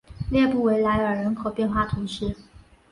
[0.31, 2.35] 列布维莱尔人口变化图示